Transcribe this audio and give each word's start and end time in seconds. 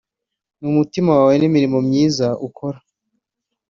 ni 0.59 0.65
umutima 0.71 1.09
wawe 1.17 1.35
n’imirimo 1.39 1.77
myiza 1.87 2.27
ukora 2.47 2.77